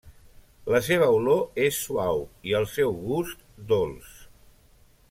La 0.75 0.79
seva 0.87 1.09
olor 1.17 1.61
és 1.65 1.83
suau 1.89 2.25
i 2.53 2.57
el 2.61 2.67
seu 2.73 2.99
gust, 3.11 3.47
dolç. 3.75 4.15